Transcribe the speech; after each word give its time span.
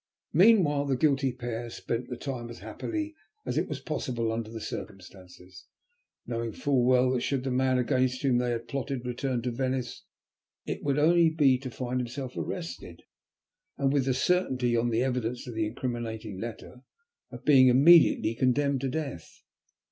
Meanwhile 0.33 0.85
the 0.87 0.95
guilty 0.97 1.31
pair 1.31 1.69
spent 1.69 2.09
the 2.09 2.17
time 2.17 2.49
as 2.49 2.57
happily 2.57 3.13
as 3.45 3.59
was 3.59 3.79
possible 3.79 4.31
under 4.31 4.49
the 4.49 4.59
circumstances, 4.59 5.67
knowing 6.25 6.53
full 6.53 6.83
well 6.85 7.11
that 7.11 7.21
should 7.21 7.43
the 7.43 7.51
man 7.51 7.77
against 7.77 8.23
whom 8.23 8.39
they 8.39 8.49
had 8.49 8.67
plotted 8.67 9.05
return 9.05 9.43
to 9.43 9.51
Venice, 9.51 10.03
it 10.65 10.81
would 10.81 10.97
only 10.97 11.29
be 11.29 11.59
to 11.59 11.69
find 11.69 11.99
himself 11.99 12.35
arrested, 12.35 13.03
and 13.77 13.93
with 13.93 14.05
the 14.05 14.15
certainty, 14.15 14.75
on 14.75 14.89
the 14.89 15.03
evidence 15.03 15.45
of 15.45 15.53
the 15.53 15.67
incriminating 15.67 16.39
letter, 16.39 16.81
of 17.29 17.45
being 17.45 17.67
immediately 17.67 18.33
condemned 18.33 18.81
to 18.81 18.89
death. 18.89 19.43